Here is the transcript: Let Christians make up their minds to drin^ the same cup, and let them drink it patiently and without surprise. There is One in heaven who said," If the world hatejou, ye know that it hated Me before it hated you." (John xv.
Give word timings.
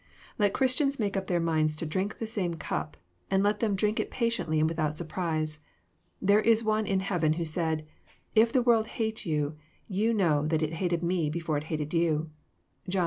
Let 0.39 0.51
Christians 0.51 0.99
make 0.99 1.15
up 1.15 1.27
their 1.27 1.39
minds 1.39 1.75
to 1.75 1.85
drin^ 1.85 2.17
the 2.17 2.25
same 2.25 2.55
cup, 2.55 2.97
and 3.29 3.43
let 3.43 3.59
them 3.59 3.75
drink 3.75 3.99
it 3.99 4.09
patiently 4.09 4.59
and 4.59 4.67
without 4.67 4.97
surprise. 4.97 5.59
There 6.19 6.39
is 6.39 6.63
One 6.63 6.87
in 6.87 7.01
heaven 7.01 7.33
who 7.33 7.45
said," 7.45 7.85
If 8.43 8.51
the 8.51 8.63
world 8.63 8.87
hatejou, 8.97 9.53
ye 9.87 10.11
know 10.11 10.47
that 10.47 10.63
it 10.63 10.73
hated 10.73 11.03
Me 11.03 11.29
before 11.29 11.57
it 11.57 11.65
hated 11.65 11.93
you." 11.93 12.31
(John 12.89 12.99
xv. 12.99 12.99